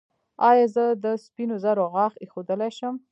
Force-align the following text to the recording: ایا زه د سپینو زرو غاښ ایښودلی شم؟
ایا 0.49 0.65
زه 0.75 0.85
د 1.03 1.05
سپینو 1.23 1.55
زرو 1.63 1.83
غاښ 1.93 2.13
ایښودلی 2.21 2.71
شم؟ 2.77 2.95